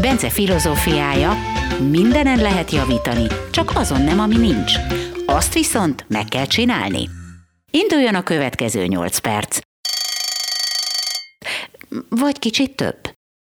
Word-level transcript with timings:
Bence 0.00 0.30
filozófiája, 0.30 1.32
mindenen 1.90 2.38
lehet 2.38 2.70
javítani, 2.70 3.26
csak 3.50 3.70
azon 3.74 4.02
nem, 4.02 4.20
ami 4.20 4.36
nincs. 4.36 4.72
Azt 5.26 5.54
viszont 5.54 6.04
meg 6.08 6.24
kell 6.24 6.46
csinálni. 6.46 7.08
Induljon 7.70 8.14
a 8.14 8.22
következő 8.22 8.86
8 8.86 9.18
perc. 9.18 9.58
Vagy 12.08 12.38
kicsit 12.38 12.76
több. 12.76 12.98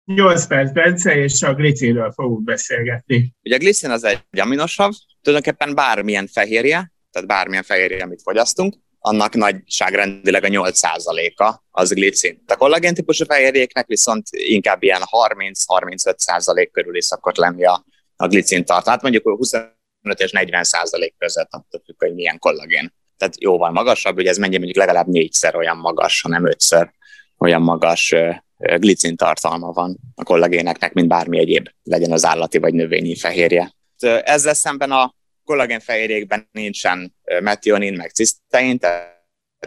8 0.06 0.48
perc 0.48 0.72
Bence, 0.72 1.16
és 1.16 1.42
a 1.42 1.54
glicinről 1.54 2.12
fogunk 2.12 2.44
beszélgetni. 2.44 3.34
Ugye 3.44 3.56
a 3.56 3.60
glicin 3.60 3.90
az 3.90 4.04
egy 4.04 4.40
aminosav, 4.40 4.94
tulajdonképpen 5.22 5.76
bármilyen 5.76 6.28
fehérje, 6.28 6.92
tehát 7.12 7.28
bármilyen 7.28 7.64
fehérje, 7.64 8.04
amit 8.04 8.22
fogyasztunk, 8.22 8.76
annak 9.06 9.34
nagyságrendileg 9.34 10.44
a 10.44 10.48
8%-a 10.48 11.54
az 11.72 11.90
glicin. 11.90 12.44
A 12.48 12.56
kollagén 12.56 12.94
típusú 12.94 13.26
fehérjéknek 13.26 13.88
viszont 13.88 14.28
inkább 14.32 14.84
ilyen 14.84 15.02
30-35% 15.06 16.70
körüli 16.72 17.02
szokott 17.02 17.38
lenni 17.38 17.66
a, 17.66 17.86
a 18.16 18.28
glicin 18.28 18.66
tartalmat, 18.66 19.02
mondjuk 19.02 19.24
25 19.24 19.74
és 20.18 20.32
40% 20.34 21.12
között 21.18 21.48
attól 21.52 21.82
függ, 21.86 21.96
hogy 21.98 22.14
milyen 22.14 22.40
kollagén. 22.40 22.94
Tehát 23.18 23.42
jóval 23.42 23.72
magasabb, 23.72 24.16
hogy 24.16 24.28
ez 24.28 24.38
mennyi 24.38 24.58
mondjuk 24.58 24.78
legalább 24.78 25.08
négyszer 25.08 25.56
olyan 25.56 25.78
magas, 25.78 26.22
hanem 26.22 26.48
ötször 26.48 26.92
olyan 27.38 27.62
magas 27.62 28.16
glicin 28.58 29.16
tartalma 29.16 29.72
van 29.72 29.98
a 30.16 30.24
kollagéneknek, 30.24 30.94
mint 30.94 31.08
bármi 31.08 31.40
egyéb, 31.40 31.70
legyen 31.84 32.12
az 32.12 32.26
állati 32.26 32.58
vagy 32.58 32.74
növényi 32.74 33.16
fehérje. 33.16 33.76
Ezzel 34.24 34.54
szemben 34.54 34.92
a 34.92 35.16
kollagénfehérjékben 35.46 36.50
nincsen 36.52 37.16
metionin, 37.40 37.94
meg 37.94 38.10
cisztein, 38.10 38.80
tehát 38.80 39.14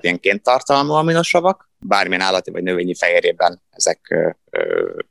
ilyen 0.01 0.21
kéntartalmú 0.21 0.93
aminosavak, 0.93 1.71
bármilyen 1.79 2.21
állati 2.21 2.51
vagy 2.51 2.63
növényi 2.63 2.95
fehérjében 2.95 3.63
ezek 3.71 4.15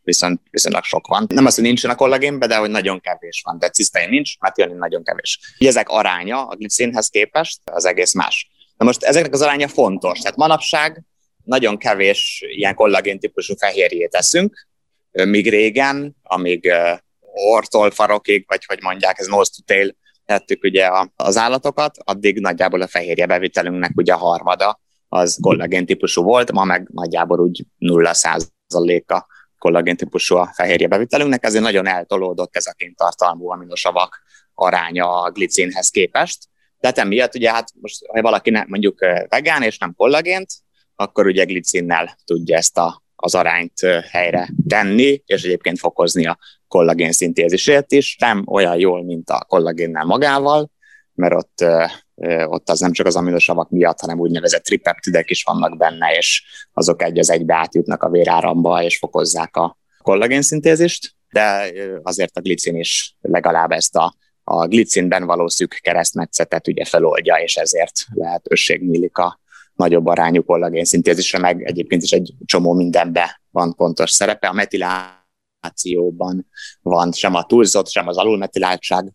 viszont 0.03 0.41
viszonylag 0.49 0.83
sok 0.83 1.07
van. 1.07 1.25
Nem 1.29 1.45
az, 1.45 1.55
hogy 1.55 1.63
nincsen 1.63 1.91
a 1.91 1.95
kollagénben, 1.95 2.49
de 2.49 2.55
hogy 2.55 2.69
nagyon 2.69 2.99
kevés 2.99 3.41
van, 3.45 3.59
de 3.59 3.69
cisztein 3.69 4.09
nincs, 4.09 4.39
metionin 4.39 4.77
nagyon 4.77 5.03
kevés. 5.03 5.39
Ezek 5.57 5.89
aránya 5.89 6.47
a 6.47 6.55
glicinhez 6.55 7.07
képest 7.07 7.59
az 7.63 7.85
egész 7.85 8.13
más. 8.13 8.49
Na 8.77 8.85
most 8.85 9.03
ezeknek 9.03 9.33
az 9.33 9.41
aránya 9.41 9.67
fontos, 9.67 10.19
tehát 10.19 10.37
manapság 10.37 11.03
nagyon 11.43 11.77
kevés 11.77 12.43
ilyen 12.47 12.75
kollagén 12.75 13.19
típusú 13.19 13.55
fehérjét 13.55 14.13
eszünk, 14.13 14.67
míg 15.11 15.49
régen, 15.49 16.15
amíg 16.23 16.71
ortól 17.31 17.91
farokig, 17.91 18.43
vagy 18.47 18.65
hogy 18.65 18.81
mondják, 18.81 19.19
ez 19.19 19.27
nose 19.27 19.51
to 19.55 19.73
tail, 19.73 19.95
tettük 20.27 20.63
ugye 20.63 20.89
az 21.15 21.37
állatokat, 21.37 21.97
addig 22.03 22.39
nagyjából 22.39 22.81
a 22.81 22.87
fehérje 22.87 23.25
bevitelünknek 23.25 23.91
ugye 23.95 24.13
a 24.13 24.17
harmada 24.17 24.79
az 25.09 25.37
kollagén 25.41 25.85
típusú 25.85 26.23
volt, 26.23 26.51
ma 26.51 26.63
meg 26.63 26.87
nagyjából 26.93 27.39
úgy 27.39 27.65
0 27.77 28.11
a 29.07 29.25
kollagén 29.57 29.95
típusú 29.95 30.35
a 30.35 30.51
fehérje 30.53 30.87
bevitelünknek, 30.87 31.43
ezért 31.43 31.63
nagyon 31.63 31.87
eltolódott 31.87 32.55
ez 32.55 32.65
a 32.65 32.73
kéntartalmú 32.73 33.49
aminosavak 33.51 34.21
aránya 34.53 35.21
a 35.21 35.31
glicinhez 35.31 35.89
képest. 35.89 36.47
De 36.79 36.87
hát 36.87 36.97
emiatt 36.97 37.35
ugye 37.35 37.51
hát 37.51 37.69
most, 37.81 38.05
ha 38.05 38.21
valaki 38.21 38.49
ne, 38.49 38.63
mondjuk 38.67 38.99
vegán 39.29 39.63
és 39.63 39.77
nem 39.77 39.93
kollagént, 39.93 40.49
akkor 40.95 41.25
ugye 41.25 41.43
glicinnel 41.43 42.17
tudja 42.25 42.57
ezt 42.57 42.77
a, 42.77 43.03
az 43.15 43.35
arányt 43.35 43.79
helyre 44.11 44.49
tenni, 44.67 45.21
és 45.25 45.43
egyébként 45.43 45.79
fokozni 45.79 46.25
a 46.25 46.37
kollagén 46.67 47.11
szintézisét 47.11 47.91
is. 47.91 48.15
Nem 48.19 48.43
olyan 48.47 48.77
jól, 48.77 49.03
mint 49.03 49.29
a 49.29 49.45
kollagénnel 49.47 50.05
magával, 50.05 50.71
mert 51.13 51.33
ott, 51.33 51.65
ott 52.45 52.69
az 52.69 52.79
nem 52.79 52.91
csak 52.91 53.05
az 53.05 53.15
aminosavak 53.15 53.69
miatt, 53.69 53.99
hanem 53.99 54.19
úgynevezett 54.19 54.63
tripeptidek 54.63 55.29
is 55.29 55.43
vannak 55.43 55.77
benne, 55.77 56.11
és 56.17 56.43
azok 56.73 57.03
egy 57.03 57.19
az 57.19 57.29
egybe 57.29 57.55
átjutnak 57.55 58.03
a 58.03 58.09
véráramba, 58.09 58.83
és 58.83 58.97
fokozzák 58.97 59.55
a 59.55 59.77
kollagén 60.01 60.41
szintézist, 60.41 61.15
de 61.29 61.71
azért 62.03 62.37
a 62.37 62.41
glicin 62.41 62.75
is 62.75 63.15
legalább 63.21 63.71
ezt 63.71 63.95
a, 63.95 64.15
a 64.43 64.67
glicinben 64.67 65.25
való 65.25 65.47
szűk 65.47 65.79
keresztmetszetet 65.81 66.67
ugye 66.67 66.85
feloldja, 66.85 67.35
és 67.35 67.55
ezért 67.55 68.05
lehetőség 68.13 68.81
nyílik 68.81 69.17
a 69.17 69.39
nagyobb 69.73 70.05
arányú 70.05 70.43
kollagén 70.43 70.85
szintézisre, 70.85 71.39
meg 71.39 71.63
egyébként 71.63 72.03
is 72.03 72.11
egy 72.11 72.33
csomó 72.45 72.73
mindenben 72.73 73.27
van 73.49 73.75
pontos 73.75 74.11
szerepe. 74.11 74.47
A 74.47 74.53
metilációban 75.67 76.47
van 76.81 77.11
sem 77.11 77.33
a 77.33 77.45
túlzott, 77.45 77.89
sem 77.89 78.07
az 78.07 78.17
alulmetiláltság 78.17 79.11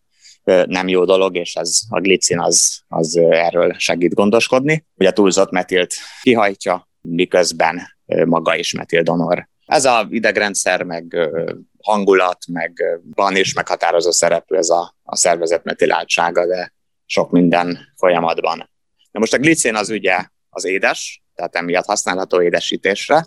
nem 0.67 0.89
jó 0.89 1.05
dolog, 1.05 1.37
és 1.37 1.55
ez 1.55 1.81
a 1.89 2.01
glicin 2.01 2.41
az, 2.41 2.83
az 2.89 3.17
erről 3.17 3.75
segít 3.79 4.15
gondoskodni, 4.15 4.87
hogy 4.97 5.07
a 5.07 5.13
túlzott 5.13 5.51
metilt 5.51 5.95
kihajtja, 6.23 6.89
miközben 7.01 7.81
maga 8.25 8.57
is 8.57 8.73
metil 8.73 9.03
donor. 9.03 9.49
Ez 9.67 9.85
a 9.85 10.07
idegrendszer, 10.11 10.83
meg 10.83 11.31
hangulat, 11.83 12.39
meg 12.47 12.83
van 13.15 13.37
is 13.37 13.55
meghatározó 13.55 14.11
szerepű 14.11 14.57
ez 14.57 14.69
a, 14.71 14.97
a 15.03 15.17
szervezet 15.17 15.65
metiláltsága, 15.65 16.47
de 16.47 16.73
sok 17.07 17.31
minden 17.31 17.79
folyamatban. 17.97 18.71
Na 19.11 19.19
most 19.19 19.35
a 19.35 19.39
glicin 19.39 19.75
az 19.75 19.91
ugye 19.91 20.27
az 20.51 20.65
édes, 20.65 21.23
tehát 21.35 21.57
emiatt 21.57 21.85
használható 21.85 22.43
édesítésre, 22.43 23.27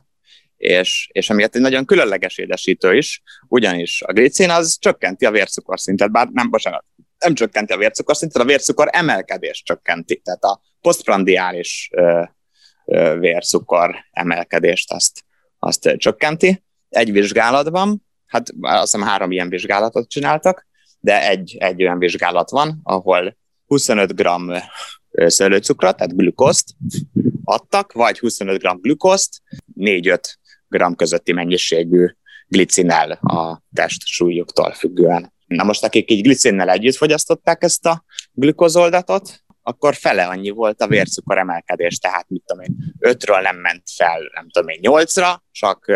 és, 0.66 1.10
és 1.12 1.30
emiatt 1.30 1.56
egy 1.56 1.62
nagyon 1.62 1.86
különleges 1.86 2.38
édesítő 2.38 2.96
is, 2.96 3.22
ugyanis 3.48 4.02
a 4.02 4.14
glicin 4.14 4.50
az 4.50 4.78
csökkenti 4.80 5.26
a 5.26 5.32
vércukorszintet, 5.32 6.12
bár 6.12 6.28
nem, 6.28 6.50
bocsánat, 6.50 6.86
nem 7.20 7.34
csökkenti 7.34 7.74
a 7.74 7.78
vércukorszintet, 7.78 8.42
a 8.42 8.46
vércukor 8.46 8.88
emelkedés 8.92 9.64
csökkenti, 9.66 10.22
tehát 10.24 10.44
a 10.44 10.62
posztprandiális 10.82 11.90
ö, 11.94 12.24
ö, 12.86 13.16
vércukor 13.20 13.96
emelkedést 14.12 14.92
azt, 14.92 15.24
azt 15.60 15.94
csökkenti. 15.98 16.64
Egy 16.90 17.12
vizsgálatban, 17.12 18.06
hát 18.26 18.50
azt 18.62 18.82
hiszem 18.82 19.08
három 19.08 19.32
ilyen 19.32 19.50
vizsgálatot 19.50 20.10
csináltak, 20.10 20.68
de 21.00 21.30
egy, 21.30 21.56
egy 21.60 21.82
olyan 21.82 22.00
vizsgálat 22.00 22.50
van, 22.50 22.80
ahol 22.84 23.38
25 23.66 24.16
g 24.16 24.28
szőlőcukrot, 25.26 25.98
tehát 25.98 26.18
glükoszt 26.18 26.70
adtak, 27.44 27.92
vagy 27.92 28.20
25 28.20 28.62
g 28.62 28.82
glükoszt, 28.82 29.42
4-5 29.76 30.20
g 30.78 30.96
közötti 30.96 31.32
mennyiségű 31.32 32.08
glicinel 32.48 33.12
a 33.12 33.62
test 33.74 34.06
súlyuktól 34.06 34.74
függően. 34.74 35.34
Na 35.48 35.64
most, 35.64 35.84
akik 35.84 36.12
így 36.12 36.24
glicinnel 36.24 36.70
együtt 36.70 36.96
fogyasztották 36.96 37.64
ezt 37.64 37.86
a 37.86 38.04
glükozoldatot, 38.32 39.44
akkor 39.62 39.96
fele 39.96 40.26
annyi 40.26 40.50
volt 40.50 40.82
a 40.82 40.88
vércukor 40.88 41.38
emelkedés, 41.38 41.98
tehát 41.98 42.30
mit 42.30 42.44
tudom 42.46 42.64
én, 42.64 42.76
5-ről 43.00 43.42
nem 43.42 43.58
ment 43.58 43.84
fel, 43.96 44.32
nem 44.34 44.50
tudom 44.50 44.70
én, 44.70 44.80
8-ra, 44.82 45.36
csak 45.52 45.92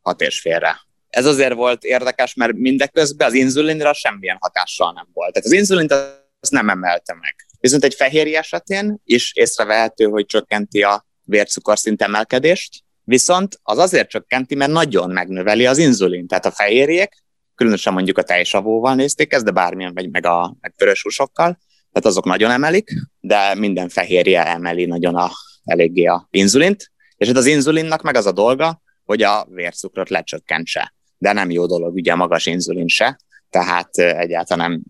6 0.00 0.20
és 0.20 0.40
félre. 0.40 0.80
Ez 1.08 1.26
azért 1.26 1.54
volt 1.54 1.84
érdekes, 1.84 2.34
mert 2.34 2.52
mindeközben 2.52 3.28
az 3.28 3.34
inzulinra 3.34 3.92
semmilyen 3.92 4.36
hatással 4.40 4.92
nem 4.92 5.08
volt. 5.12 5.32
Tehát 5.32 5.48
az 5.48 5.52
inzulint 5.52 5.92
azt 6.40 6.52
nem 6.52 6.68
emelte 6.68 7.14
meg. 7.14 7.34
Viszont 7.60 7.84
egy 7.84 7.94
fehérje 7.94 8.38
esetén 8.38 9.00
is 9.04 9.32
észrevehető, 9.34 10.04
hogy 10.04 10.26
csökkenti 10.26 10.82
a 10.82 11.06
vércukorszint 11.24 12.02
emelkedést, 12.02 12.82
viszont 13.10 13.60
az 13.62 13.78
azért 13.78 14.08
csökkenti, 14.08 14.54
mert 14.54 14.70
nagyon 14.70 15.10
megnöveli 15.10 15.66
az 15.66 15.78
inzulin. 15.78 16.26
Tehát 16.26 16.46
a 16.46 16.50
fehérjék, 16.50 17.08
különösen 17.54 17.92
mondjuk 17.92 18.18
a 18.18 18.22
tejsavóval 18.22 18.94
nézték 18.94 19.32
ezt, 19.32 19.44
de 19.44 19.50
bármilyen, 19.50 19.94
vagy 19.94 20.10
meg 20.10 20.26
a 20.26 20.56
meg 20.60 20.74
vörös 20.76 21.02
húsokkal, 21.02 21.58
tehát 21.92 22.08
azok 22.08 22.24
nagyon 22.24 22.50
emelik, 22.50 22.90
de 23.20 23.54
minden 23.54 23.88
fehérje 23.88 24.46
emeli 24.46 24.84
nagyon 24.84 25.14
a, 25.14 25.30
eléggé 25.64 26.04
a 26.04 26.28
inzulint, 26.30 26.90
és 27.16 27.26
hát 27.26 27.36
az 27.36 27.46
inzulinnak 27.46 28.02
meg 28.02 28.16
az 28.16 28.26
a 28.26 28.32
dolga, 28.32 28.82
hogy 29.04 29.22
a 29.22 29.46
vércukrot 29.50 30.08
lecsökkentse. 30.08 30.94
De 31.18 31.32
nem 31.32 31.50
jó 31.50 31.66
dolog 31.66 31.94
ugye 31.94 32.12
a 32.12 32.16
magas 32.16 32.46
inzulin 32.46 32.88
se, 32.88 33.20
tehát 33.50 33.98
egyáltalán 33.98 34.70
nem 34.70 34.82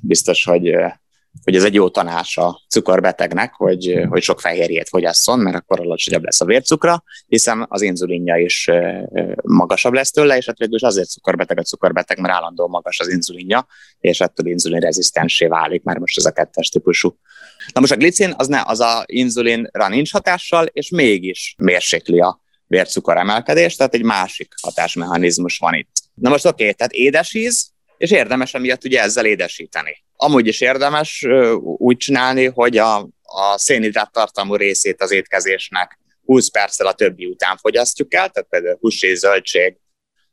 biztos, 0.00 0.44
hogy 0.44 0.76
hogy 1.44 1.56
ez 1.56 1.64
egy 1.64 1.74
jó 1.74 1.88
tanács 1.88 2.36
a 2.36 2.60
cukorbetegnek, 2.68 3.54
hogy, 3.54 4.06
hogy 4.08 4.22
sok 4.22 4.40
fehérjét 4.40 4.88
fogyasszon, 4.88 5.38
mert 5.38 5.56
akkor 5.56 5.80
alacsonyabb 5.80 6.24
lesz 6.24 6.40
a 6.40 6.44
vércukra, 6.44 7.02
hiszen 7.26 7.66
az 7.68 7.82
inzulinja 7.82 8.36
is 8.36 8.70
magasabb 9.42 9.92
lesz 9.92 10.10
tőle, 10.10 10.36
és 10.36 10.46
hát 10.46 10.58
végül 10.58 10.74
is 10.74 10.82
azért 10.82 11.08
cukorbeteg 11.08 11.58
a 11.58 11.62
cukorbeteg, 11.62 12.18
mert 12.18 12.34
állandó 12.34 12.68
magas 12.68 13.00
az 13.00 13.08
inzulinja, 13.08 13.66
és 13.98 14.20
ettől 14.20 14.46
inzulinrezisztensé 14.46 15.46
válik, 15.46 15.82
már 15.82 15.98
most 15.98 16.18
ez 16.18 16.24
a 16.24 16.32
kettes 16.32 16.68
típusú. 16.68 17.18
Na 17.72 17.80
most 17.80 17.92
a 17.92 17.96
glicin 17.96 18.34
az, 18.36 18.46
ne, 18.46 18.62
az 18.64 18.80
a 18.80 19.04
inzulinra 19.06 19.88
nincs 19.88 20.12
hatással, 20.12 20.66
és 20.66 20.90
mégis 20.90 21.54
mérsékli 21.58 22.20
a 22.20 22.40
vércukor 22.66 23.16
emelkedést, 23.16 23.76
tehát 23.76 23.94
egy 23.94 24.02
másik 24.02 24.54
hatásmechanizmus 24.62 25.58
van 25.58 25.74
itt. 25.74 25.96
Na 26.14 26.30
most 26.30 26.46
oké, 26.46 26.62
okay, 26.62 26.74
tehát 26.74 26.92
édesíz, 26.92 27.70
és 27.98 28.10
érdemes 28.10 28.54
emiatt 28.54 28.84
ugye 28.84 29.00
ezzel 29.00 29.26
édesíteni. 29.26 30.04
Amúgy 30.16 30.46
is 30.46 30.60
érdemes 30.60 31.26
úgy 31.60 31.96
csinálni, 31.96 32.44
hogy 32.44 32.76
a, 32.76 32.96
a 33.22 33.58
szénhidrát 33.58 34.12
tartalmú 34.12 34.54
részét 34.54 35.02
az 35.02 35.10
étkezésnek 35.10 35.98
20 36.24 36.48
perccel 36.48 36.86
a 36.86 36.92
többi 36.92 37.26
után 37.26 37.56
fogyasztjuk 37.56 38.14
el, 38.14 38.28
tehát 38.28 38.48
például 38.48 38.78
hús 38.80 39.02
és 39.02 39.18
zöldség, 39.18 39.76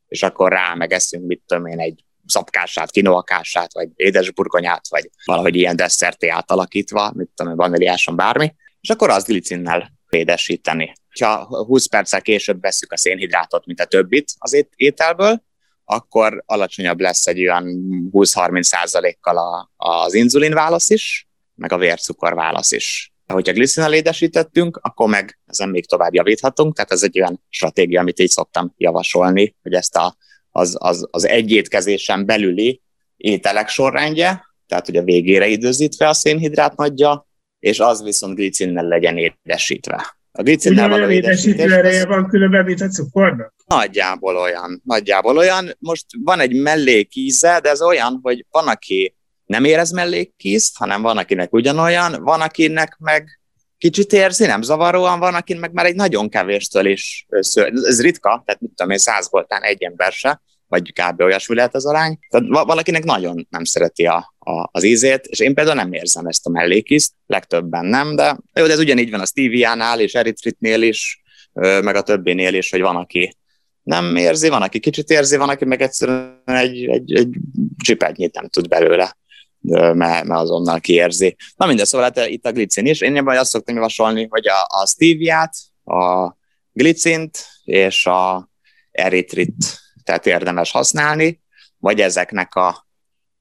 és 0.07 0.23
akkor 0.23 0.51
rá 0.51 0.73
megeszünk, 0.73 1.25
mit 1.25 1.41
tudom 1.45 1.65
én, 1.65 1.79
egy 1.79 2.03
szapkását, 2.25 2.91
kinoakását, 2.91 3.73
vagy 3.73 3.89
édesburgonyát, 3.95 4.87
vagy 4.89 5.09
valahogy 5.25 5.55
ilyen 5.55 5.75
desszerté 5.75 6.27
átalakítva, 6.27 7.11
mit 7.15 7.29
tudom, 7.35 7.55
vaníliáson 7.55 8.15
bármi, 8.15 8.55
és 8.81 8.89
akkor 8.89 9.09
azt 9.09 9.27
glicinnel 9.27 9.91
édesíteni. 10.09 10.93
Ha 11.19 11.45
20 11.65 11.85
perccel 11.85 12.21
később 12.21 12.61
veszük 12.61 12.91
a 12.91 12.97
szénhidrátot, 12.97 13.65
mint 13.65 13.79
a 13.79 13.85
többit 13.85 14.33
az 14.37 14.65
ételből, 14.75 15.43
akkor 15.85 16.43
alacsonyabb 16.45 16.99
lesz 16.99 17.27
egy 17.27 17.39
olyan 17.39 17.65
20-30 18.11 18.61
százalékkal 18.61 19.69
az 19.75 20.13
inzulin 20.13 20.53
válasz 20.53 20.89
is, 20.89 21.27
meg 21.55 21.71
a 21.71 21.77
vércukor 21.77 22.33
válasz 22.33 22.71
is. 22.71 23.13
Hogyha 23.33 23.53
glicinal 23.53 23.93
édesítettünk, 23.93 24.79
akkor 24.81 25.09
meg 25.09 25.39
ezen 25.45 25.69
még 25.69 25.87
tovább 25.87 26.13
javíthatunk, 26.13 26.75
tehát 26.75 26.91
ez 26.91 27.03
egy 27.03 27.19
olyan 27.19 27.43
stratégia, 27.49 27.99
amit 27.99 28.19
így 28.19 28.29
szoktam 28.29 28.73
javasolni, 28.77 29.55
hogy 29.61 29.73
ezt 29.73 29.95
a, 29.95 30.15
az, 30.49 30.75
az, 30.79 31.07
az 31.11 31.27
egy 31.27 31.51
étkezésen 31.51 32.25
belüli 32.25 32.81
ételek 33.17 33.67
sorrendje, 33.67 34.45
tehát 34.67 34.89
ugye 34.89 35.01
végére 35.01 35.47
időzítve 35.47 36.07
a 36.07 36.13
szénhidrát 36.13 36.75
nagyja, 36.75 37.27
és 37.59 37.79
az 37.79 38.03
viszont 38.03 38.35
glicinnel 38.35 38.87
legyen 38.87 39.17
édesítve. 39.17 40.17
A 40.35 40.41
glicinnel 40.41 40.89
való 40.89 41.09
édesítő 41.09 41.73
ereje 41.73 42.05
van 42.05 42.27
különben, 42.27 42.65
mint 42.65 42.81
a 42.81 42.87
cukornak? 42.87 43.53
Nagyjából 43.65 44.37
olyan, 44.37 44.81
nagyjából 44.85 45.37
olyan. 45.37 45.75
Most 45.79 46.05
van 46.23 46.39
egy 46.39 46.55
mellékíze, 46.55 47.59
de 47.59 47.69
ez 47.69 47.81
olyan, 47.81 48.19
hogy 48.21 48.45
van, 48.51 48.67
aki 48.67 49.15
nem 49.45 49.63
érez 49.63 49.91
mellékízt, 49.91 50.77
hanem 50.77 51.01
van, 51.01 51.17
akinek 51.17 51.53
ugyanolyan, 51.53 52.23
van, 52.23 52.41
akinek 52.41 52.97
meg 52.99 53.39
kicsit 53.77 54.13
érzi, 54.13 54.45
nem 54.45 54.61
zavaróan 54.61 55.19
van, 55.19 55.33
akinek 55.33 55.61
meg 55.61 55.73
már 55.73 55.85
egy 55.85 55.95
nagyon 55.95 56.29
kevéstől 56.29 56.85
is 56.85 57.25
sző. 57.29 57.63
Ez 57.63 58.01
ritka, 58.01 58.43
tehát 58.45 58.61
mit 58.61 58.71
tudom 58.75 58.91
én, 58.91 58.97
száz 58.97 59.27
voltán 59.29 59.61
egy 59.61 59.83
ember 59.83 60.11
se, 60.11 60.41
vagy 60.73 60.93
kb. 60.93 61.21
olyasmi 61.21 61.55
lehet 61.55 61.75
az 61.75 61.85
arány. 61.85 62.17
Tehát 62.29 62.47
valakinek 62.65 63.03
nagyon 63.03 63.47
nem 63.49 63.63
szereti 63.63 64.05
a, 64.05 64.33
a, 64.39 64.69
az 64.71 64.83
ízét, 64.83 65.25
és 65.25 65.39
én 65.39 65.53
például 65.53 65.75
nem 65.75 65.93
érzem 65.93 66.25
ezt 66.25 66.45
a 66.45 66.49
mellékízt, 66.49 67.13
legtöbben 67.25 67.85
nem, 67.85 68.15
de 68.15 68.37
jó, 68.53 68.65
de 68.65 68.71
ez 68.71 68.79
ugyanígy 68.79 69.11
van 69.11 69.19
a 69.19 69.25
Stevie-nál 69.25 69.99
és 69.99 70.13
Eritritnél 70.13 70.81
is, 70.81 71.21
meg 71.53 71.95
a 71.95 72.01
többinél 72.01 72.53
is, 72.53 72.69
hogy 72.69 72.81
van, 72.81 72.95
aki 72.95 73.37
nem 73.83 74.15
érzi, 74.15 74.49
van, 74.49 74.61
aki 74.61 74.79
kicsit 74.79 75.09
érzi, 75.09 75.37
van, 75.37 75.49
aki 75.49 75.65
meg 75.65 75.81
egyszerűen 75.81 76.41
egy, 76.45 76.85
egy, 76.85 77.13
egy 77.13 77.35
csipetnyit 77.83 78.33
nem 78.33 78.47
tud 78.47 78.67
belőle 78.67 79.17
mert, 79.61 80.23
mert 80.23 80.29
azonnal 80.29 80.79
kiérzi. 80.79 81.35
Na 81.55 81.65
minden, 81.65 81.85
szóval 81.85 82.11
hát 82.13 82.29
itt 82.29 82.45
a 82.45 82.51
glicin 82.51 82.85
is. 82.85 83.01
Én 83.01 83.17
ebben 83.17 83.37
azt 83.37 83.49
szoktam 83.49 83.75
javasolni, 83.75 84.27
hogy 84.29 84.47
a, 84.47 84.81
a 84.81 84.87
stevia 84.87 85.49
a 85.83 86.35
glicint 86.71 87.45
és 87.63 88.05
a 88.05 88.49
eritrit 88.91 89.82
tehát 90.03 90.25
érdemes 90.25 90.71
használni, 90.71 91.41
vagy 91.77 92.01
ezeknek 92.01 92.55
a, 92.55 92.87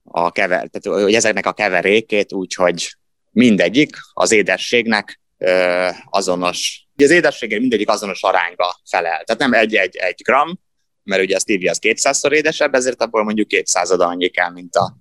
a 0.03 0.31
kever, 0.31 0.69
tehát, 0.69 1.03
hogy 1.03 1.13
ezeknek 1.13 1.45
a 1.45 1.53
keverékét 1.53 2.33
úgyhogy 2.33 2.95
mindegyik 3.31 3.95
az 4.13 4.31
édességnek 4.31 5.21
ö, 5.37 5.89
azonos, 6.09 6.87
ugye 6.95 7.05
az 7.05 7.11
édességek 7.11 7.59
mindegyik 7.59 7.89
azonos 7.89 8.23
arányba 8.23 8.81
felel. 8.89 9.23
Tehát 9.23 9.41
nem 9.41 9.53
egy-egy 9.53 9.95
egy 9.95 10.21
gram, 10.23 10.59
mert 11.03 11.21
ugye 11.21 11.35
a 11.35 11.39
stevia 11.39 11.71
az 11.71 11.79
200-szor 11.81 12.31
édesebb, 12.31 12.73
ezért 12.73 13.01
abból 13.01 13.23
mondjuk 13.23 13.47
200 13.47 13.91
annyi 13.91 14.29
kell, 14.29 14.51
mint 14.51 14.75
a, 14.75 14.97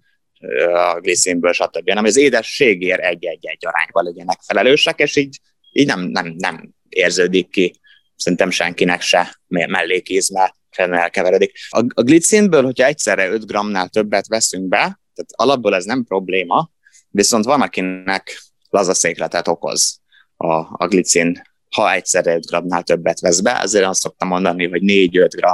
a 0.74 1.00
gliszínből, 1.00 1.52
stb. 1.52 1.90
Nem, 1.90 2.04
az 2.04 2.16
édességért 2.16 3.00
egy-egy-egy 3.00 3.66
arányban 3.66 4.04
legyenek 4.04 4.38
felelősek, 4.46 4.98
és 4.98 5.16
így, 5.16 5.38
így 5.72 5.86
nem, 5.86 6.00
nem, 6.00 6.34
nem 6.38 6.74
érződik 6.88 7.50
ki 7.50 7.80
szerintem 8.16 8.50
senkinek 8.50 9.00
se 9.00 9.40
mellékízme 9.46 10.54
elkeveredik. 10.78 11.52
A, 11.68 11.84
a 11.94 12.02
glicinből, 12.02 12.64
hogyha 12.64 12.86
egyszerre 12.86 13.28
5 13.28 13.46
g-nál 13.46 13.88
többet 13.88 14.26
veszünk 14.26 14.68
be, 14.68 14.78
tehát 15.14 15.30
alapból 15.32 15.74
ez 15.74 15.84
nem 15.84 16.04
probléma, 16.04 16.70
viszont 17.08 17.44
van, 17.44 17.60
akinek 17.60 18.42
lazaszékletet 18.70 19.48
okoz 19.48 20.00
a, 20.36 20.54
a 20.54 20.86
glicin, 20.88 21.42
ha 21.70 21.92
egyszerre 21.92 22.34
5 22.34 22.46
g-nál 22.46 22.82
többet 22.82 23.20
vesz 23.20 23.40
be, 23.40 23.60
ezért 23.60 23.84
azt 23.84 24.00
szoktam 24.00 24.28
mondani, 24.28 24.68
hogy 24.68 24.80
4-5 24.84 25.28
g 25.30 25.46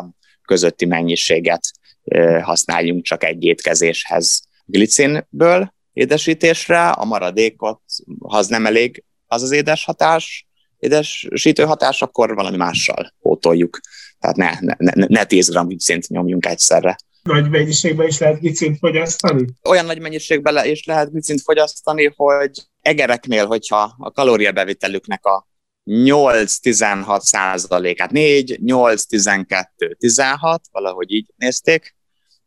közötti 0.42 0.84
mennyiséget 0.84 1.70
használjunk 2.42 3.04
csak 3.04 3.24
egy 3.24 3.44
étkezéshez. 3.44 4.42
Glicinből 4.64 5.74
édesítésre, 5.92 6.88
a 6.88 7.04
maradékot, 7.04 7.80
ha 8.18 8.36
az 8.36 8.46
nem 8.46 8.66
elég 8.66 9.04
az 9.26 9.42
az 9.42 9.50
édes 9.50 9.84
hatás, 9.84 10.47
édesítő 10.78 11.62
hatás, 11.62 12.02
akkor 12.02 12.34
valami 12.34 12.56
mással 12.56 13.14
pótoljuk. 13.20 13.80
Tehát 14.18 14.36
ne, 14.36 14.50
ne, 14.60 14.92
ne, 14.94 15.06
ne 15.08 15.24
10 15.24 15.50
g 15.50 15.66
glicint 15.66 16.08
nyomjunk 16.08 16.46
egyszerre. 16.46 16.96
Nagy 17.22 17.50
mennyiségben 17.50 18.06
is 18.06 18.18
lehet 18.18 18.40
glicint 18.40 18.78
fogyasztani? 18.78 19.44
Olyan 19.68 19.84
nagy 19.84 20.00
mennyiségben 20.00 20.66
is 20.66 20.84
lehet 20.84 21.10
glicint 21.10 21.40
fogyasztani, 21.40 22.12
hogy 22.16 22.50
egereknél, 22.80 23.46
hogyha 23.46 23.94
a 23.98 24.10
kalóriabevitelüknek 24.10 25.24
a 25.24 25.46
8-16 25.84 27.20
százalékát, 27.20 28.10
4, 28.10 28.58
8, 28.62 29.04
12, 29.04 29.94
16, 29.98 30.60
valahogy 30.70 31.12
így 31.12 31.26
nézték, 31.36 31.96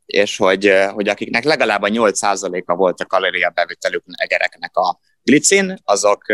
és 0.06 0.36
hogy, 0.36 0.72
hogy 0.92 1.08
akiknek 1.08 1.44
legalább 1.44 1.82
a 1.82 1.88
8 1.88 2.18
százaléka 2.18 2.74
volt 2.74 3.00
a 3.00 3.06
kalóriabevitelük 3.06 4.04
egereknek 4.06 4.76
a 4.76 4.98
glicin, 5.22 5.74
azok, 5.84 6.24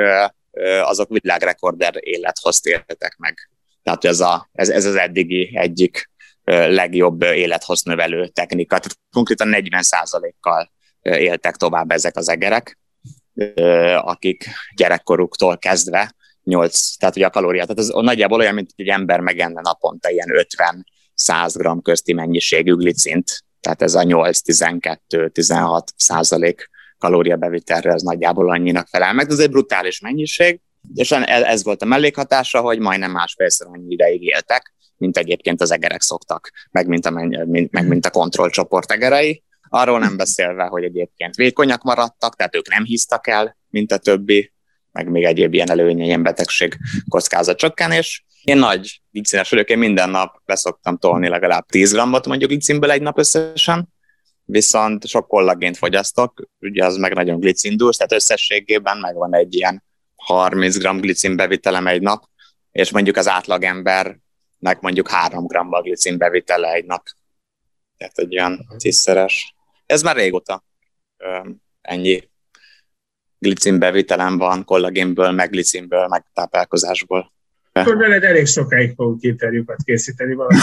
azok 0.82 1.08
világrekorder 1.08 1.94
élethoz 2.00 2.60
éltek 2.62 3.16
meg. 3.16 3.50
Tehát 3.82 4.04
ez, 4.04 4.20
a, 4.20 4.48
ez, 4.52 4.68
ez 4.68 4.84
az 4.84 4.94
eddigi 4.94 5.50
egyik 5.56 6.10
legjobb 6.44 7.22
élethosznövelő 7.22 8.26
technika. 8.26 8.78
Tehát 8.78 8.98
konkrétan 9.10 9.48
40%-kal 9.52 10.72
éltek 11.02 11.56
tovább 11.56 11.90
ezek 11.90 12.16
az 12.16 12.28
egerek, 12.28 12.78
akik 13.96 14.48
gyerekkoruktól 14.76 15.58
kezdve 15.58 16.16
8, 16.44 16.96
tehát 16.96 17.16
ugye 17.16 17.26
a 17.26 17.30
kalóriát, 17.30 17.66
tehát 17.66 17.82
ez 17.82 18.04
nagyjából 18.04 18.40
olyan, 18.40 18.54
mint 18.54 18.70
egy 18.76 18.88
ember 18.88 19.20
megenne 19.20 19.60
naponta 19.60 20.10
ilyen 20.10 20.28
50-100 21.16 21.54
g 21.54 21.82
közti 21.82 22.12
mennyiségű 22.12 22.74
glicint, 22.74 23.44
tehát 23.60 23.82
ez 23.82 23.94
a 23.94 24.02
8-12-16 24.02 25.82
százalék 25.96 26.70
kalóriabevitelre, 26.98 27.92
ez 27.92 28.02
nagyjából 28.02 28.50
annyinak 28.50 28.86
felel 28.86 29.12
meg, 29.12 29.30
ez 29.30 29.38
egy 29.38 29.50
brutális 29.50 30.00
mennyiség, 30.00 30.60
és 30.94 31.10
ez 31.10 31.64
volt 31.64 31.82
a 31.82 31.86
mellékhatása, 31.86 32.60
hogy 32.60 32.78
majdnem 32.78 33.10
másfélszer 33.10 33.66
annyi 33.66 33.92
ideig 33.92 34.22
éltek, 34.22 34.74
mint 34.96 35.16
egyébként 35.16 35.60
az 35.60 35.70
egerek 35.70 36.00
szoktak, 36.00 36.50
meg 36.70 36.86
mint 36.86 37.06
a, 37.06 37.10
mint, 37.44 37.72
meg 37.72 37.88
mint 37.88 38.06
a 38.06 38.10
kontrollcsoport 38.10 38.92
egerei. 38.92 39.42
Arról 39.68 39.98
nem 39.98 40.16
beszélve, 40.16 40.64
hogy 40.64 40.84
egyébként 40.84 41.34
vékonyak 41.34 41.82
maradtak, 41.82 42.36
tehát 42.36 42.56
ők 42.56 42.68
nem 42.68 42.84
hisztak 42.84 43.26
el, 43.26 43.56
mint 43.70 43.92
a 43.92 43.98
többi, 43.98 44.52
meg 44.92 45.10
még 45.10 45.24
egyéb 45.24 45.54
ilyen 45.54 45.70
előnye, 45.70 46.04
ilyen 46.04 46.22
betegség 46.22 46.76
kockázat 47.08 47.56
csökkenés. 47.58 48.26
Én 48.44 48.56
nagy 48.56 49.00
glicines 49.10 49.50
vagyok, 49.50 49.68
én 49.68 49.78
minden 49.78 50.10
nap 50.10 50.36
beszoktam 50.44 50.96
tolni 50.96 51.28
legalább 51.28 51.66
10 51.66 51.92
grammot 51.92 52.26
mondjuk 52.26 52.50
glicinből 52.50 52.90
egy 52.90 53.02
nap 53.02 53.18
összesen, 53.18 53.88
viszont 54.50 55.06
sok 55.06 55.28
kollagént 55.28 55.76
fogyasztok, 55.76 56.48
ugye 56.60 56.84
az 56.84 56.96
meg 56.96 57.14
nagyon 57.14 57.40
glicindús, 57.40 57.96
tehát 57.96 58.12
összességében 58.12 58.98
megvan 58.98 59.34
egy 59.34 59.54
ilyen 59.54 59.84
30 60.16 60.78
g 60.78 61.00
glicin 61.00 61.36
bevitelem 61.36 61.86
egy 61.86 62.02
nap, 62.02 62.24
és 62.70 62.90
mondjuk 62.90 63.16
az 63.16 63.28
átlagembernek 63.28 64.80
mondjuk 64.80 65.08
3 65.08 65.46
g 65.46 65.56
glicin 65.82 66.18
bevitele 66.18 66.72
egy 66.72 66.84
nap. 66.84 67.02
Tehát 67.96 68.18
egy 68.18 68.38
olyan 68.38 68.66
tízszeres. 68.76 69.54
Ez 69.86 70.02
már 70.02 70.16
régóta 70.16 70.64
ennyi 71.80 72.28
glicin 73.38 73.78
bevitelem 73.78 74.38
van, 74.38 74.64
kollagénből, 74.64 75.30
meg 75.30 75.50
glicinből, 75.50 76.06
meg 76.06 76.24
táplálkozásból. 76.32 77.32
Akkor 77.72 77.96
veled 77.96 78.24
elég 78.24 78.46
sokáig 78.46 78.94
fogunk 78.94 79.22
interjúkat 79.22 79.82
készíteni 79.84 80.34
valami. 80.34 80.58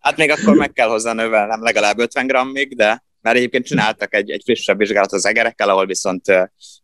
hát 0.00 0.16
még 0.16 0.30
akkor 0.30 0.56
meg 0.56 0.72
kell 0.72 0.88
hozzá 0.88 1.12
növelnem 1.12 1.62
legalább 1.62 1.98
50 1.98 2.26
grammig, 2.26 2.76
de 2.76 3.04
mert 3.20 3.36
egyébként 3.36 3.64
csináltak 3.64 4.14
egy, 4.14 4.30
egy 4.30 4.42
frissebb 4.44 4.78
vizsgálat 4.78 5.12
az 5.12 5.26
egerekkel, 5.26 5.68
ahol 5.68 5.86
viszont 5.86 6.24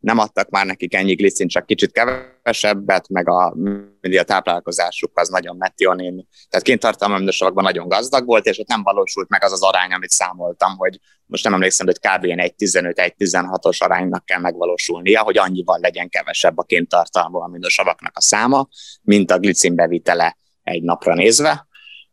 nem 0.00 0.19
adtak 0.19 0.50
már 0.50 0.67
nekik 0.67 0.95
ennyi 0.95 1.15
glicin, 1.15 1.49
csak 1.49 1.67
kicsit 1.67 1.93
kevesebbet, 1.93 3.09
meg 3.09 3.29
a, 3.29 3.57
a 4.00 4.23
táplálkozásuk 4.23 5.19
az 5.19 5.28
nagyon 5.28 5.57
metionin, 5.57 6.28
tehát 6.49 6.66
kéntartalmamidősavakban 6.66 7.64
nagyon 7.64 7.88
gazdag 7.88 8.26
volt, 8.26 8.47
és 8.47 8.59
ott 8.59 8.69
nem 8.69 8.83
valósult 8.83 9.28
meg 9.28 9.45
az 9.45 9.52
az 9.52 9.62
arány, 9.62 9.92
amit 9.92 10.11
számoltam, 10.11 10.76
hogy 10.76 10.99
most 11.26 11.45
nem 11.45 11.54
emlékszem, 11.54 11.87
hogy 11.87 11.99
kb. 11.99 12.25
1-15-1-16-os 12.25 13.78
aránynak 13.78 14.25
kell 14.25 14.40
megvalósulnia, 14.40 15.23
hogy 15.23 15.38
annyival 15.38 15.78
legyen 15.80 16.09
kevesebb 16.09 16.59
a 16.59 16.62
kéntartalmú 16.62 17.38
amidősavaknak 17.38 18.16
a 18.16 18.21
száma, 18.21 18.69
mint 19.02 19.30
a 19.30 19.38
glicin 19.38 19.75
bevitele 19.75 20.37
egy 20.62 20.83
napra 20.83 21.14
nézve, 21.14 21.69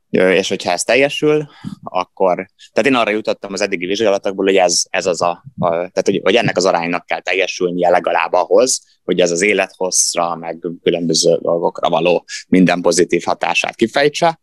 és 0.10 0.50
hogyha 0.50 0.72
ez 0.72 0.84
teljesül, 0.84 1.48
akkor, 1.84 2.36
tehát 2.74 2.90
én 2.90 2.96
arra 2.96 3.10
jutottam 3.10 3.54
az 3.54 3.62
eddigi 3.62 3.86
vizsgálatokból, 3.86 4.46
hogy 4.46 4.56
ez, 4.56 4.84
ez 4.90 5.06
az 5.06 5.22
a, 5.22 5.44
a 5.58 5.70
tehát 5.70 6.02
hogy, 6.04 6.20
hogy 6.24 6.36
ennek 6.36 6.58
az 6.58 6.66
aránynak 6.66 7.06
kell 7.06 7.22
teljesülnie 7.22 7.90
legalább 7.90 8.34
ahhoz, 8.34 8.82
hogy 9.04 9.20
ez 9.20 9.32
az 9.32 9.42
élethosszra, 9.42 10.36
meg 10.36 10.68
különböző 10.84 11.38
dolgokra 11.42 11.90
való 11.90 12.26
minden 12.48 12.82
pozitív 12.82 13.24
hatását 13.26 13.76
kifejtse, 13.76 14.40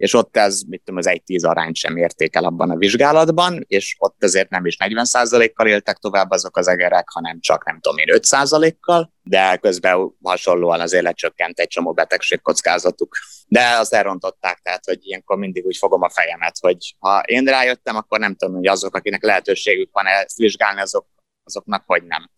és 0.00 0.14
ott 0.14 0.36
ez, 0.36 0.62
mit 0.62 0.82
tudom, 0.84 0.98
az 0.98 1.06
1-10 1.08 1.48
arányt 1.48 1.76
sem 1.76 1.96
érték 1.96 2.34
el 2.34 2.44
abban 2.44 2.70
a 2.70 2.76
vizsgálatban, 2.76 3.64
és 3.66 3.96
ott 3.98 4.22
azért 4.22 4.50
nem 4.50 4.66
is 4.66 4.76
40%-kal 4.84 5.66
éltek 5.66 5.96
tovább 5.96 6.30
azok 6.30 6.56
az 6.56 6.68
egerek, 6.68 7.08
hanem 7.08 7.40
csak 7.40 7.64
nem 7.64 7.80
tudom 7.80 7.98
én 7.98 8.06
5%-kal, 8.10 9.12
de 9.22 9.56
közben 9.56 10.14
hasonlóan 10.22 10.80
azért 10.80 11.02
lecsökkent 11.02 11.58
egy 11.58 11.68
csomó 11.68 11.92
betegségkockázatuk. 11.92 13.16
De 13.46 13.76
azt 13.78 13.94
elrontották, 13.94 14.58
tehát 14.62 14.84
hogy 14.84 14.98
ilyenkor 15.06 15.36
mindig 15.36 15.66
úgy 15.66 15.76
fogom 15.76 16.02
a 16.02 16.10
fejemet, 16.10 16.56
hogy 16.60 16.96
ha 16.98 17.20
én 17.20 17.44
rájöttem, 17.44 17.96
akkor 17.96 18.18
nem 18.18 18.34
tudom, 18.34 18.54
hogy 18.54 18.66
azok, 18.66 18.94
akinek 18.94 19.22
lehetőségük 19.22 19.90
van 19.92 20.06
ezt 20.06 20.36
vizsgálni, 20.36 20.80
azok, 20.80 21.06
azoknak 21.44 21.82
hogy 21.86 22.02
nem 22.02 22.30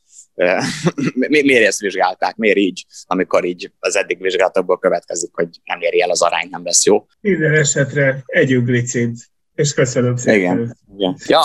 mi, 1.15 1.43
miért 1.43 1.67
ezt 1.67 1.81
vizsgálták, 1.81 2.37
miért 2.37 2.57
így, 2.57 2.87
amikor 3.07 3.45
így 3.45 3.73
az 3.79 3.97
eddig 3.97 4.21
vizsgálatokból 4.21 4.79
következik, 4.79 5.31
hogy 5.33 5.49
nem 5.65 5.81
éri 5.81 6.03
el 6.03 6.11
az 6.11 6.23
arány, 6.23 6.49
nem 6.51 6.65
lesz 6.65 6.85
jó. 6.85 7.07
Minden 7.21 7.55
esetre 7.55 8.23
együtt 8.27 8.65
glicint, 8.65 9.19
és 9.55 9.75
köszönöm 9.75 10.17
szépen. 10.17 10.39
Igen, 10.39 10.77
igen. 10.97 11.17
Ja, 11.27 11.41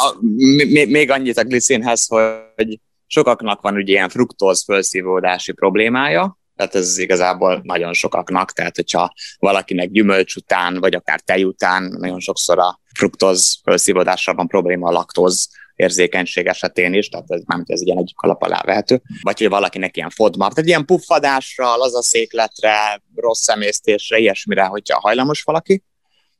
még 0.87 1.11
annyit 1.11 1.37
a 1.37 1.43
glicinhez, 1.43 2.07
hogy 2.55 2.79
sokaknak 3.05 3.61
van 3.61 3.75
ugye 3.75 3.91
ilyen 3.91 4.09
fruktóz 4.09 4.63
felszívódási 4.63 5.51
problémája, 5.51 6.37
tehát 6.55 6.75
ez 6.75 6.97
igazából 6.97 7.61
nagyon 7.63 7.93
sokaknak, 7.93 8.51
tehát 8.51 8.75
hogyha 8.75 9.13
valakinek 9.39 9.91
gyümölcs 9.91 10.35
után, 10.35 10.79
vagy 10.79 10.95
akár 10.95 11.19
tej 11.19 11.43
után, 11.43 11.83
nagyon 11.83 12.19
sokszor 12.19 12.59
a 12.59 12.79
fruktóz 12.93 13.59
felszívódással 13.63 14.35
van 14.35 14.47
probléma 14.47 14.87
a 14.87 14.91
laktóz 14.91 15.49
érzékenység 15.77 16.45
esetén 16.45 16.93
is, 16.93 17.09
tehát 17.09 17.31
ez, 17.31 17.41
mármint 17.45 17.69
ez 17.69 17.81
ilyen 17.81 17.97
egy 17.97 18.13
kalap 18.15 18.41
alá 18.41 18.61
vehető, 18.65 19.01
vagy 19.21 19.37
hogy 19.37 19.49
valakinek 19.49 19.97
ilyen 19.97 20.09
fodmar, 20.09 20.53
tehát 20.53 20.69
ilyen 20.69 20.85
puffadásra, 20.85 21.75
lazaszékletre, 21.75 23.01
rossz 23.15 23.41
szemésztésre, 23.41 24.17
ilyesmire, 24.17 24.63
hogyha 24.63 24.99
hajlamos 24.99 25.41
valaki, 25.41 25.83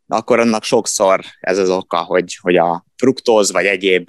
akkor 0.08 0.40
annak 0.40 0.64
sokszor 0.64 1.24
ez 1.40 1.58
az 1.58 1.70
oka, 1.70 2.04
hogy, 2.04 2.38
hogy 2.42 2.56
a 2.56 2.86
fruktóz 2.96 3.52
vagy 3.52 3.66
egyéb 3.66 4.08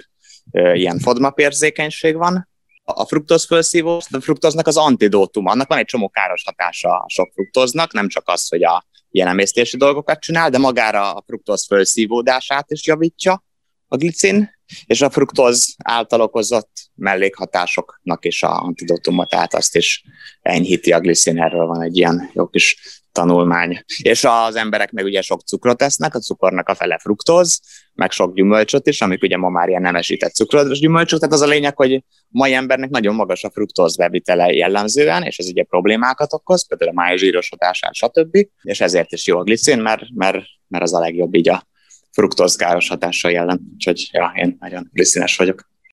ö, 0.51 0.73
ilyen 0.73 0.99
érzékenység 1.35 2.15
van. 2.15 2.47
A 2.83 3.05
fruktóz 3.05 3.45
felszívó, 3.45 4.01
a 4.09 4.19
fruktóznak 4.19 4.67
az 4.67 4.77
antidótum, 4.77 5.45
annak 5.45 5.67
van 5.67 5.77
egy 5.77 5.85
csomó 5.85 6.09
káros 6.09 6.43
hatása 6.45 6.89
a 6.89 7.05
sok 7.07 7.31
fruktóznak, 7.33 7.93
nem 7.93 8.07
csak 8.07 8.23
az, 8.27 8.47
hogy 8.47 8.63
a 8.63 8.85
ilyen 9.11 9.27
emésztési 9.27 9.77
dolgokat 9.77 10.19
csinál, 10.19 10.49
de 10.49 10.57
magára 10.57 11.13
a 11.13 11.23
fruktóz 11.25 11.65
felszívódását 11.65 12.71
is 12.71 12.85
javítja 12.85 13.43
a 13.87 13.97
glicin, 13.97 14.58
és 14.85 15.01
a 15.01 15.09
fruktóz 15.09 15.75
által 15.83 16.21
okozott 16.21 16.71
mellékhatásoknak 16.95 18.25
is 18.25 18.43
a 18.43 18.61
antidotumot, 18.61 19.29
tehát 19.29 19.53
azt 19.53 19.75
is 19.75 20.03
enyhíti 20.41 20.91
a 20.91 20.99
gliszin, 20.99 21.41
erről 21.41 21.65
van 21.65 21.81
egy 21.81 21.97
ilyen 21.97 22.29
jó 22.33 22.47
kis 22.47 22.99
tanulmány. 23.11 23.83
És 24.01 24.23
az 24.23 24.55
emberek 24.55 24.91
meg 24.91 25.05
ugye 25.05 25.21
sok 25.21 25.41
cukrot 25.41 25.81
esznek, 25.81 26.15
a 26.15 26.19
cukornak 26.19 26.69
a 26.69 26.75
fele 26.75 26.97
fruktóz, 26.97 27.59
meg 27.93 28.11
sok 28.11 28.35
gyümölcsöt 28.35 28.87
is, 28.87 29.01
amik 29.01 29.23
ugye 29.23 29.37
ma 29.37 29.49
már 29.49 29.69
ilyen 29.69 29.81
nemesített 29.81 30.33
cukros 30.33 30.79
gyümölcsök, 30.79 31.19
tehát 31.19 31.33
az 31.33 31.41
a 31.41 31.47
lényeg, 31.47 31.75
hogy 31.75 32.03
mai 32.27 32.53
embernek 32.53 32.89
nagyon 32.89 33.15
magas 33.15 33.43
a 33.43 33.49
fruktóz 33.49 33.95
bevitele 33.95 34.53
jellemzően, 34.53 35.23
és 35.23 35.37
ez 35.37 35.47
ugye 35.47 35.63
problémákat 35.63 36.33
okoz, 36.33 36.67
például 36.67 36.91
a 36.91 36.93
májzsírosodását, 36.93 37.93
stb. 37.93 38.37
És 38.61 38.81
ezért 38.81 39.11
is 39.11 39.27
jó 39.27 39.37
a 39.37 39.43
glicin, 39.43 39.79
mert, 39.79 40.03
mert, 40.13 40.45
mert 40.67 40.83
az 40.83 40.93
a 40.93 40.99
legjobb 40.99 41.33
így 41.35 41.49
a 41.49 41.67
fruktóz 42.11 42.55
káros 42.55 42.87
hatással 42.87 43.31
jelen. 43.31 43.59
Úgyhogy 43.73 44.09
ja, 44.11 44.31
én 44.35 44.57
nagyon 44.59 44.89
liszines 44.93 45.37
vagyok. 45.37 45.69